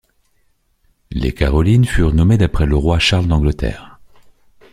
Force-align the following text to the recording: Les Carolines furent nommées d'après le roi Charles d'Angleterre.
Les 1.11 1.31
Carolines 1.31 1.85
furent 1.85 2.15
nommées 2.15 2.39
d'après 2.39 2.65
le 2.65 2.75
roi 2.75 2.97
Charles 2.97 3.27
d'Angleterre. 3.27 3.99